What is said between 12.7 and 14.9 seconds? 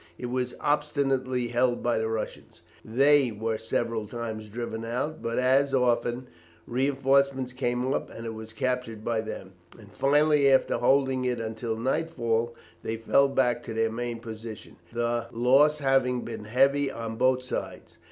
they fell back to their main position,